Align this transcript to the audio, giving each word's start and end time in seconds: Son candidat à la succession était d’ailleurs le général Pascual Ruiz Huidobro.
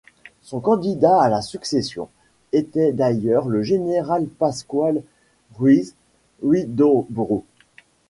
Son 0.41 0.61
candidat 0.61 1.21
à 1.21 1.29
la 1.29 1.43
succession 1.43 2.09
était 2.53 2.91
d’ailleurs 2.91 3.47
le 3.47 3.61
général 3.61 4.25
Pascual 4.25 5.03
Ruiz 5.59 5.93
Huidobro. 6.41 7.45